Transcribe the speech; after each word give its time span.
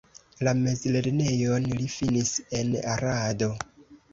La 0.45 0.53
mezlernejon 0.61 1.69
li 1.73 1.91
finis 1.99 2.33
en 2.63 2.73
Arado. 2.95 3.53